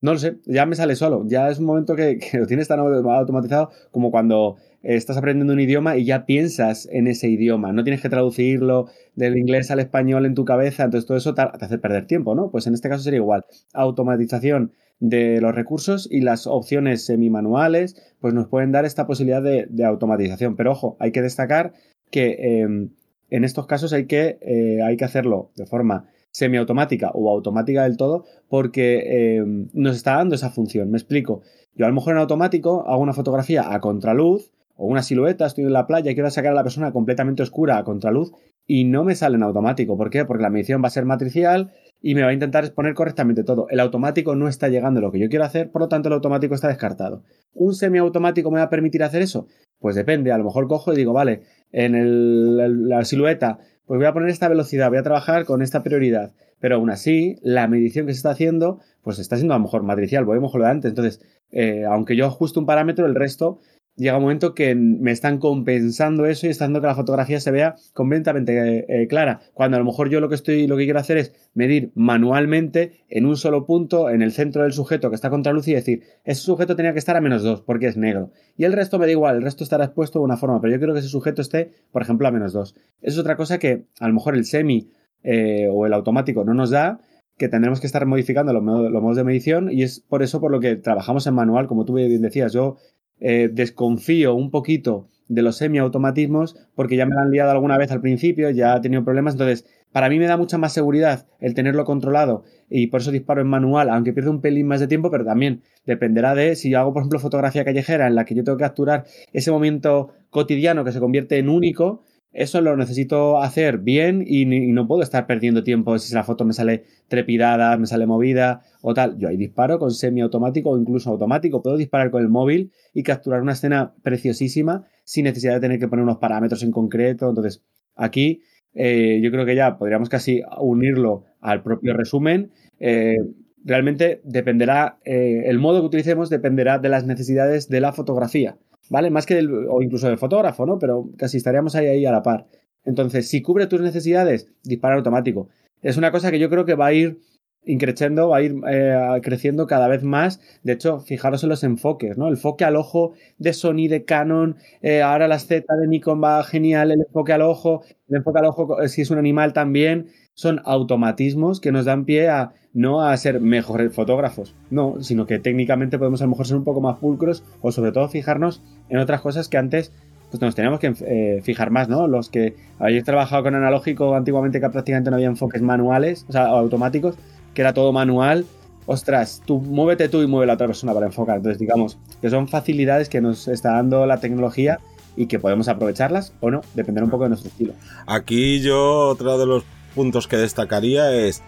No 0.03 0.11
lo 0.11 0.19
sé, 0.19 0.35
ya 0.45 0.65
me 0.65 0.75
sale 0.75 0.97
solo. 0.97 1.23
Ya 1.27 1.49
es 1.49 1.59
un 1.59 1.65
momento 1.65 1.95
que, 1.95 2.19
lo 2.33 2.45
tienes 2.45 2.67
tan 2.67 2.77
automatizado 2.79 3.69
como 3.89 4.11
cuando 4.11 4.57
estás 4.81 5.15
aprendiendo 5.15 5.53
un 5.53 5.61
idioma 5.61 5.95
y 5.95 6.03
ya 6.03 6.25
piensas 6.25 6.89
en 6.91 7.07
ese 7.07 7.29
idioma. 7.29 7.71
No 7.71 7.85
tienes 7.85 8.01
que 8.01 8.09
traducirlo 8.09 8.89
del 9.15 9.37
inglés 9.37 9.71
al 9.71 9.79
español 9.79 10.25
en 10.25 10.35
tu 10.35 10.43
cabeza. 10.43 10.83
Entonces 10.83 11.07
todo 11.07 11.17
eso 11.17 11.33
te 11.33 11.41
hace 11.41 11.77
perder 11.77 12.05
tiempo, 12.05 12.35
¿no? 12.35 12.51
Pues 12.51 12.67
en 12.67 12.73
este 12.73 12.89
caso 12.89 13.01
sería 13.01 13.19
igual. 13.19 13.45
Automatización 13.73 14.73
de 14.99 15.39
los 15.39 15.55
recursos 15.55 16.09
y 16.11 16.19
las 16.19 16.47
opciones 16.47 17.05
semi-manuales, 17.05 17.95
pues 18.19 18.33
nos 18.33 18.49
pueden 18.49 18.73
dar 18.73 18.83
esta 18.83 19.07
posibilidad 19.07 19.41
de, 19.41 19.85
automatización. 19.85 20.57
Pero 20.57 20.73
ojo, 20.73 20.97
hay 20.99 21.13
que 21.13 21.21
destacar 21.21 21.71
que 22.11 22.59
em, 22.59 22.89
en 23.29 23.45
estos 23.45 23.67
casos 23.67 23.93
hay 23.93 24.05
que, 24.05 24.37
eh, 24.41 24.81
hay 24.83 24.97
que 24.97 25.05
hacerlo 25.05 25.51
de 25.55 25.65
forma 25.65 26.09
semiautomática 26.33 27.11
o 27.13 27.29
automática 27.29 27.83
del 27.83 27.95
todo 27.95 28.25
porque 28.49 29.37
em, 29.37 29.69
nos 29.73 29.95
está 29.95 30.17
dando 30.17 30.35
esa 30.35 30.49
función. 30.49 30.91
Me 30.91 30.97
explico. 30.97 31.41
Yo 31.75 31.85
a 31.85 31.89
lo 31.89 31.95
mejor 31.95 32.13
en 32.13 32.19
automático 32.19 32.85
hago 32.87 33.01
una 33.01 33.13
fotografía 33.13 33.73
a 33.73 33.79
contraluz 33.79 34.51
o 34.75 34.87
una 34.87 35.03
silueta, 35.03 35.45
estoy 35.45 35.65
en 35.65 35.73
la 35.73 35.87
playa 35.87 36.11
y 36.11 36.15
quiero 36.15 36.29
sacar 36.29 36.51
a 36.51 36.55
la 36.55 36.63
persona 36.63 36.91
completamente 36.91 37.43
oscura 37.43 37.77
a 37.77 37.83
contraluz 37.83 38.31
y 38.65 38.85
no 38.85 39.03
me 39.03 39.15
sale 39.15 39.35
en 39.35 39.43
automático. 39.43 39.97
¿Por 39.97 40.09
qué? 40.09 40.25
Porque 40.25 40.43
la 40.43 40.49
medición 40.49 40.81
va 40.83 40.87
a 40.87 40.91
ser 40.91 41.05
matricial 41.05 41.71
y 42.01 42.15
me 42.15 42.23
va 42.23 42.29
a 42.29 42.33
intentar 42.33 42.63
exponer 42.63 42.93
correctamente 42.95 43.43
todo. 43.43 43.67
El 43.69 43.79
automático 43.79 44.35
no 44.35 44.47
está 44.47 44.69
llegando 44.69 44.99
a 44.99 45.03
lo 45.03 45.11
que 45.11 45.19
yo 45.19 45.29
quiero 45.29 45.45
hacer, 45.45 45.71
por 45.71 45.81
lo 45.81 45.87
tanto 45.87 46.09
el 46.09 46.13
automático 46.13 46.55
está 46.55 46.67
descartado. 46.67 47.23
¿Un 47.53 47.75
semiautomático 47.75 48.49
me 48.49 48.57
va 48.57 48.65
a 48.65 48.69
permitir 48.69 49.03
hacer 49.03 49.21
eso? 49.21 49.47
Pues 49.79 49.95
depende, 49.95 50.31
a 50.31 50.37
lo 50.37 50.45
mejor 50.45 50.67
cojo 50.67 50.93
y 50.93 50.95
digo, 50.95 51.13
vale, 51.13 51.41
en 51.71 52.87
la 52.89 53.03
silueta 53.05 53.59
pues 53.85 53.97
voy 53.97 54.05
a 54.05 54.13
poner 54.13 54.29
esta 54.29 54.47
velocidad, 54.47 54.89
voy 54.89 54.99
a 54.99 55.03
trabajar 55.03 55.45
con 55.45 55.61
esta 55.61 55.83
prioridad. 55.83 56.33
Pero 56.59 56.75
aún 56.75 56.89
así, 56.89 57.37
la 57.41 57.67
medición 57.67 58.05
que 58.05 58.13
se 58.13 58.17
está 58.17 58.31
haciendo, 58.31 58.79
pues 59.01 59.19
está 59.19 59.35
siendo 59.35 59.53
a 59.53 59.57
lo 59.57 59.63
mejor 59.63 59.83
matricial, 59.83 60.23
volvemos 60.23 60.55
a 60.55 60.57
lo 60.57 60.63
de 60.63 60.71
antes. 60.71 60.89
Entonces, 60.89 61.21
eh, 61.51 61.83
aunque 61.85 62.15
yo 62.15 62.25
ajuste 62.25 62.59
un 62.59 62.65
parámetro, 62.65 63.05
el 63.05 63.15
resto 63.15 63.59
llega 63.95 64.17
un 64.17 64.23
momento 64.23 64.53
que 64.53 64.75
me 64.75 65.11
están 65.11 65.37
compensando 65.37 66.25
eso 66.25 66.47
y 66.47 66.49
está 66.49 66.65
haciendo 66.65 66.81
que 66.81 66.87
la 66.87 66.95
fotografía 66.95 67.39
se 67.39 67.51
vea 67.51 67.75
completamente 67.93 68.79
eh, 68.79 68.85
eh, 68.87 69.07
clara. 69.07 69.41
Cuando 69.53 69.77
a 69.77 69.79
lo 69.79 69.85
mejor 69.85 70.09
yo 70.09 70.19
lo 70.19 70.29
que 70.29 70.35
estoy, 70.35 70.67
lo 70.67 70.77
que 70.77 70.85
quiero 70.85 70.99
hacer 70.99 71.17
es 71.17 71.33
medir 71.53 71.91
manualmente 71.95 73.03
en 73.09 73.25
un 73.25 73.37
solo 73.37 73.65
punto, 73.65 74.09
en 74.09 74.21
el 74.21 74.31
centro 74.31 74.63
del 74.63 74.73
sujeto 74.73 75.09
que 75.09 75.15
está 75.15 75.29
contra 75.29 75.53
luz 75.53 75.67
y 75.67 75.73
decir, 75.73 76.03
ese 76.23 76.41
sujeto 76.41 76.75
tenía 76.75 76.93
que 76.93 76.99
estar 76.99 77.15
a 77.15 77.21
menos 77.21 77.43
2 77.43 77.61
porque 77.61 77.87
es 77.87 77.97
negro. 77.97 78.31
Y 78.57 78.65
el 78.65 78.73
resto 78.73 78.99
me 78.99 79.05
da 79.05 79.11
igual, 79.11 79.37
el 79.37 79.43
resto 79.43 79.63
estará 79.63 79.85
expuesto 79.85 80.19
de 80.19 80.25
una 80.25 80.37
forma, 80.37 80.59
pero 80.59 80.73
yo 80.73 80.79
quiero 80.79 80.93
que 80.93 80.99
ese 80.99 81.09
sujeto 81.09 81.41
esté, 81.41 81.71
por 81.91 82.01
ejemplo, 82.01 82.27
a 82.27 82.31
menos 82.31 82.53
2. 82.53 82.73
Eso 82.73 82.83
es 83.01 83.17
otra 83.17 83.35
cosa 83.35 83.59
que 83.59 83.85
a 83.99 84.07
lo 84.07 84.13
mejor 84.13 84.35
el 84.35 84.45
semi 84.45 84.89
eh, 85.23 85.67
o 85.71 85.85
el 85.85 85.93
automático 85.93 86.43
no 86.43 86.53
nos 86.53 86.69
da 86.69 86.99
que 87.37 87.49
tendremos 87.49 87.79
que 87.79 87.87
estar 87.87 88.05
modificando 88.05 88.53
los 88.53 88.61
modos 88.61 89.15
de 89.15 89.23
medición 89.23 89.71
y 89.71 89.81
es 89.81 90.01
por 90.01 90.21
eso 90.21 90.39
por 90.39 90.51
lo 90.51 90.59
que 90.59 90.75
trabajamos 90.75 91.25
en 91.25 91.33
manual, 91.33 91.67
como 91.67 91.83
tú 91.83 91.95
bien 91.95 92.21
decías, 92.21 92.53
yo 92.53 92.77
eh, 93.23 93.49
desconfío 93.51 94.35
un 94.35 94.51
poquito 94.51 95.07
de 95.29 95.41
los 95.41 95.55
semiautomatismos 95.55 96.57
porque 96.75 96.97
ya 96.97 97.05
me 97.05 97.15
lo 97.15 97.21
han 97.21 97.31
liado 97.31 97.51
alguna 97.51 97.77
vez 97.77 97.89
al 97.91 98.01
principio, 98.01 98.49
ya 98.49 98.75
he 98.75 98.81
tenido 98.81 99.03
problemas, 99.05 99.35
entonces 99.35 99.65
para 99.93 100.09
mí 100.09 100.19
me 100.19 100.25
da 100.25 100.35
mucha 100.35 100.57
más 100.57 100.73
seguridad 100.73 101.25
el 101.39 101.53
tenerlo 101.53 101.85
controlado 101.85 102.43
y 102.69 102.87
por 102.87 102.99
eso 102.99 103.11
disparo 103.11 103.39
en 103.41 103.47
manual, 103.47 103.89
aunque 103.89 104.11
pierda 104.11 104.29
un 104.29 104.41
pelín 104.41 104.67
más 104.67 104.81
de 104.81 104.87
tiempo, 104.87 105.09
pero 105.09 105.23
también 105.23 105.61
dependerá 105.85 106.35
de 106.35 106.57
si 106.57 106.69
yo 106.69 106.79
hago, 106.79 106.91
por 106.91 107.01
ejemplo, 107.01 107.19
fotografía 107.19 107.63
callejera 107.63 108.07
en 108.07 108.15
la 108.15 108.25
que 108.25 108.35
yo 108.35 108.43
tengo 108.43 108.57
que 108.57 108.63
capturar 108.63 109.05
ese 109.31 109.51
momento 109.51 110.09
cotidiano 110.29 110.83
que 110.83 110.91
se 110.91 110.99
convierte 110.99 111.37
en 111.37 111.47
único, 111.47 112.03
eso 112.33 112.61
lo 112.61 112.75
necesito 112.75 113.39
hacer 113.39 113.77
bien 113.77 114.23
y, 114.25 114.45
no 114.45 114.87
puedo 114.87 115.03
estar 115.03 115.27
perdiendo 115.27 115.63
tiempo 115.63 115.97
si 115.99 116.13
la 116.15 116.23
foto 116.23 116.45
me 116.45 116.53
sale 116.53 116.83
trepidada, 117.07 117.77
me 117.77 117.85
sale 117.85 118.07
movida 118.07 118.63
o 118.81 118.95
tal. 118.95 119.17
Yo 119.19 119.29
ahí 119.29 119.37
disparo 119.37 119.77
con 119.77 119.91
semiautomático 119.91 120.71
o 120.71 120.77
incluso 120.77 121.11
automático. 121.11 121.61
Puedo 121.61 121.77
disparar 121.77 122.09
con 122.09 122.23
el 122.23 122.29
móvil 122.29 122.71
y 122.93 123.03
capturar 123.03 123.41
una 123.41 123.53
escena 123.53 123.93
preciosísima 124.01 124.87
sin 125.03 125.25
necesidad 125.25 125.53
de 125.53 125.59
tener 125.59 125.79
que 125.79 125.87
poner 125.87 126.03
unos 126.03 126.17
parámetros 126.17 126.63
en 126.63 126.71
concreto. 126.71 127.29
Entonces, 127.29 127.63
aquí 127.95 128.41
eh, 128.73 129.19
yo 129.21 129.29
creo 129.29 129.45
que 129.45 129.55
ya 129.55 129.77
podríamos 129.77 130.09
casi 130.09 130.41
unirlo 130.57 131.25
al 131.39 131.61
propio 131.61 131.93
resumen. 131.93 132.51
Eh, 132.79 133.17
realmente 133.63 134.21
dependerá, 134.23 134.97
eh, 135.05 135.43
el 135.45 135.59
modo 135.59 135.81
que 135.81 135.87
utilicemos 135.87 136.31
dependerá 136.31 136.79
de 136.79 136.89
las 136.89 137.05
necesidades 137.05 137.69
de 137.69 137.79
la 137.79 137.93
fotografía. 137.93 138.57
¿Vale? 138.93 139.09
Más 139.09 139.25
que 139.25 139.33
del, 139.33 139.49
o 139.67 139.81
incluso 139.81 140.07
del 140.07 140.19
fotógrafo, 140.19 140.67
¿no? 140.67 140.77
Pero 140.77 141.09
casi 141.17 141.37
estaríamos 141.37 141.73
ahí, 141.73 141.87
ahí 141.87 142.05
a 142.05 142.11
la 142.11 142.21
par. 142.21 142.45
Entonces, 142.85 143.27
si 143.27 143.41
cubre 143.41 143.65
tus 143.65 143.81
necesidades, 143.81 144.51
dispara 144.63 144.95
automático. 144.95 145.49
Es 145.81 145.97
una 145.97 146.11
cosa 146.11 146.29
que 146.29 146.37
yo 146.37 146.47
creo 146.47 146.63
que 146.63 146.75
va 146.75 146.85
a 146.85 146.93
ir 146.93 147.17
increciendo, 147.65 148.29
va 148.29 148.37
a 148.37 148.41
ir 148.43 148.53
eh, 148.69 149.19
creciendo 149.23 149.65
cada 149.65 149.87
vez 149.87 150.03
más. 150.03 150.39
De 150.61 150.73
hecho, 150.73 150.99
fijaros 150.99 151.41
en 151.41 151.49
los 151.49 151.63
enfoques, 151.63 152.19
¿no? 152.19 152.27
El 152.27 152.33
enfoque 152.33 152.65
al 152.65 152.75
ojo 152.75 153.13
de 153.39 153.53
Sony, 153.53 153.87
de 153.89 154.05
Canon, 154.05 154.57
eh, 154.83 155.01
ahora 155.01 155.27
las 155.27 155.47
Z 155.47 155.65
de 155.75 155.87
Nikon 155.87 156.21
va 156.21 156.43
genial, 156.43 156.91
el 156.91 157.01
enfoque 157.01 157.33
al 157.33 157.41
ojo, 157.41 157.81
el 158.09 158.17
enfoque 158.17 158.39
al 158.39 158.45
ojo 158.45 158.79
eh, 158.79 158.89
si 158.89 159.01
es 159.01 159.09
un 159.09 159.17
animal 159.17 159.53
también, 159.53 160.09
son 160.33 160.61
automatismos 160.65 161.59
que 161.59 161.71
nos 161.71 161.85
dan 161.85 162.05
pie 162.05 162.29
a 162.29 162.53
no 162.73 163.01
a 163.01 163.15
ser 163.17 163.39
mejores 163.39 163.93
fotógrafos, 163.93 164.55
no, 164.71 164.95
sino 165.01 165.27
que 165.27 165.39
técnicamente 165.39 165.99
podemos 165.99 166.21
a 166.21 166.25
lo 166.25 166.31
mejor 166.31 166.47
ser 166.47 166.57
un 166.57 166.63
poco 166.63 166.81
más 166.81 166.97
pulcros 166.97 167.43
o 167.61 167.71
sobre 167.71 167.91
todo 167.91 168.09
fijarnos 168.09 168.61
en 168.89 168.97
otras 168.97 169.21
cosas 169.21 169.47
que 169.47 169.57
antes 169.57 169.91
pues 170.31 170.41
nos 170.41 170.55
teníamos 170.55 170.79
que 170.79 170.95
eh, 171.05 171.41
fijar 171.43 171.69
más, 171.69 171.89
¿no? 171.89 172.07
Los 172.07 172.29
que 172.29 172.55
habéis 172.79 173.03
trabajado 173.03 173.43
con 173.43 173.53
analógico 173.53 174.15
antiguamente 174.15 174.59
que 174.59 174.67
prácticamente 174.67 175.11
no 175.11 175.17
había 175.17 175.27
enfoques 175.27 175.61
manuales, 175.61 176.25
o 176.27 176.31
sea, 176.31 176.47
automáticos, 176.47 177.15
que 177.53 177.61
era 177.61 177.75
todo 177.75 177.93
manual, 177.93 178.45
ostras, 178.87 179.43
tú 179.45 179.59
muévete 179.59 180.09
tú 180.09 180.23
y 180.23 180.27
mueve 180.27 180.47
la 180.47 180.53
otra 180.53 180.65
persona 180.65 180.91
para 180.91 181.05
enfocar. 181.05 181.37
Entonces, 181.37 181.59
digamos 181.59 181.99
que 182.19 182.31
son 182.31 182.47
facilidades 182.47 183.09
que 183.09 183.21
nos 183.21 183.47
está 183.47 183.73
dando 183.73 184.07
la 184.07 184.19
tecnología 184.19 184.79
y 185.15 185.27
que 185.27 185.37
podemos 185.37 185.67
aprovecharlas 185.67 186.33
o 186.39 186.49
no, 186.49 186.61
dependerá 186.73 187.05
un 187.05 187.11
poco 187.11 187.25
de 187.25 187.29
nuestro 187.29 187.49
estilo. 187.49 187.73
Aquí 188.07 188.59
yo, 188.61 189.09
otro 189.09 189.37
de 189.37 189.45
los 189.45 189.63
puntos 189.93 190.27
que 190.27 190.37
destacaría 190.37 191.11
es 191.13 191.43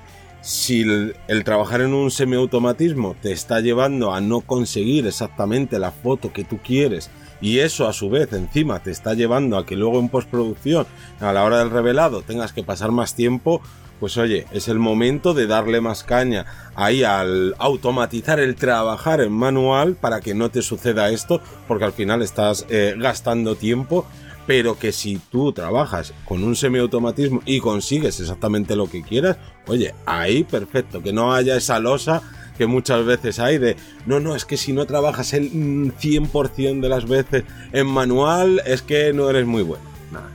si 0.45 0.81
el, 0.81 1.43
trabajar 1.43 1.81
en 1.81 1.95
un 1.95 2.11
semiautomatismo 2.11 3.15
te 3.19 3.31
está 3.31 3.61
llevando 3.61 4.13
a 4.13 4.21
no 4.21 4.41
conseguir 4.41 5.07
exactamente 5.07 5.79
la 5.79 5.91
foto 5.91 6.31
que 6.31 6.43
tú 6.43 6.59
quieres 6.63 7.09
y 7.41 7.59
eso 7.59 7.87
a 7.87 7.93
su 7.93 8.11
vez 8.11 8.31
encima 8.31 8.79
te 8.79 8.91
está 8.91 9.15
llevando 9.15 9.57
a 9.57 9.65
que 9.65 9.75
luego 9.75 9.99
en 9.99 10.09
postproducción 10.09 10.85
a 11.19 11.33
la 11.33 11.43
hora 11.43 11.57
del 11.57 11.71
revelado 11.71 12.21
tengas 12.21 12.53
que 12.53 12.63
pasar 12.63 12.91
más 12.91 13.15
tiempo, 13.15 13.59
pues 13.99 14.17
oye, 14.17 14.45
es 14.51 14.67
el 14.67 14.77
momento 14.77 15.33
de 15.33 15.47
darle 15.47 15.81
más 15.81 16.03
caña 16.03 16.45
ahí 16.75 17.03
al 17.03 17.55
automatizar 17.57 18.39
el 18.39 18.55
trabajar 18.55 19.21
en 19.21 19.31
manual 19.31 19.95
para 19.95 20.21
que 20.21 20.35
no 20.35 20.49
te 20.49 20.61
suceda 20.61 21.09
esto, 21.09 21.41
porque 21.67 21.85
al 21.85 21.93
final 21.93 22.21
estás 22.21 22.67
eh, 22.69 22.93
gastando 22.97 23.55
tiempo 23.55 24.05
pero 24.47 24.77
que 24.77 24.91
si 24.91 25.19
tú 25.31 25.51
trabajas 25.51 26.13
con 26.25 26.43
un 26.43 26.55
semiautomatismo 26.55 27.41
y 27.45 27.59
consigues 27.59 28.19
exactamente 28.19 28.75
lo 28.75 28.89
que 28.89 29.01
quieras, 29.01 29.37
oye, 29.67 29.93
ahí 30.05 30.43
perfecto, 30.43 31.01
que 31.01 31.13
no 31.13 31.33
haya 31.33 31.55
esa 31.55 31.79
losa 31.79 32.21
que 32.57 32.67
muchas 32.67 33.05
veces 33.05 33.39
hay 33.39 33.57
de, 33.57 33.75
no, 34.05 34.19
no, 34.19 34.35
es 34.35 34.45
que 34.45 34.57
si 34.57 34.71
no 34.71 34.85
trabajas 34.85 35.33
el 35.33 35.51
100% 35.51 36.79
de 36.79 36.89
las 36.89 37.07
veces 37.07 37.43
en 37.73 37.87
manual, 37.87 38.61
es 38.65 38.81
que 38.81 39.13
no 39.13 39.29
eres 39.29 39.45
muy 39.45 39.63
bueno. 39.63 39.83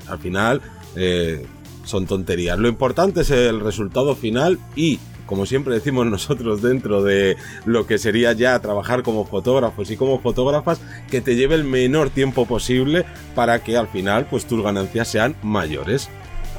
al 0.06 0.18
final 0.18 0.60
eh, 0.96 1.46
son 1.84 2.06
tonterías. 2.06 2.58
Lo 2.58 2.68
importante 2.68 3.22
es 3.22 3.30
el 3.30 3.60
resultado 3.60 4.14
final 4.14 4.58
y 4.76 4.98
como 5.30 5.46
siempre 5.46 5.74
decimos 5.74 6.06
nosotros 6.06 6.60
dentro 6.60 7.04
de 7.04 7.36
lo 7.64 7.86
que 7.86 7.98
sería 7.98 8.32
ya 8.32 8.58
trabajar 8.58 9.04
como 9.04 9.24
fotógrafos 9.24 9.88
y 9.92 9.96
como 9.96 10.18
fotógrafas, 10.18 10.80
que 11.08 11.20
te 11.20 11.36
lleve 11.36 11.54
el 11.54 11.62
menor 11.62 12.10
tiempo 12.10 12.46
posible 12.46 13.06
para 13.36 13.62
que 13.62 13.76
al 13.76 13.86
final 13.86 14.26
pues 14.28 14.44
tus 14.44 14.60
ganancias 14.62 15.06
sean 15.06 15.36
mayores. 15.42 16.10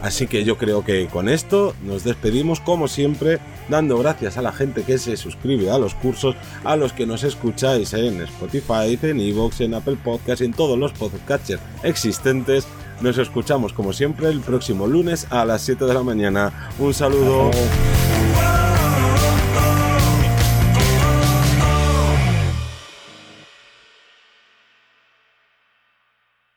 Así 0.01 0.25
que 0.25 0.45
yo 0.45 0.57
creo 0.57 0.85
que 0.85 1.05
con 1.07 1.27
esto 1.27 1.75
nos 1.83 2.05
despedimos 2.05 2.61
como 2.61 2.87
siempre, 2.87 3.39
dando 3.69 3.99
gracias 3.99 4.37
a 4.37 4.41
la 4.41 4.53
gente 4.53 4.83
que 4.83 4.97
se 4.97 5.17
suscribe 5.17 5.69
a 5.69 5.77
los 5.77 5.93
cursos, 5.93 6.35
a 6.63 6.75
los 6.77 6.93
que 6.93 7.05
nos 7.05 7.23
escucháis 7.23 7.93
en 7.93 8.21
Spotify, 8.21 8.97
en 9.01 9.19
Evox, 9.19 9.61
en 9.61 9.73
Apple 9.73 9.97
Podcasts, 10.01 10.43
en 10.43 10.53
todos 10.53 10.79
los 10.79 10.93
podcatchers 10.93 11.61
existentes. 11.83 12.65
Nos 13.01 13.17
escuchamos 13.17 13.73
como 13.73 13.91
siempre 13.91 14.29
el 14.29 14.39
próximo 14.39 14.87
lunes 14.87 15.27
a 15.29 15.43
las 15.43 15.61
7 15.61 15.85
de 15.85 15.93
la 15.93 16.03
mañana. 16.03 16.69
Un 16.79 16.93
saludo. 16.93 17.51